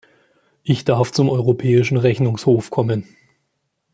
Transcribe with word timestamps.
Ich 0.63 0.83
darf 0.83 1.11
zum 1.11 1.29
Europäischen 1.29 1.95
Rechnungshof 1.95 2.71
kommen. 2.71 3.07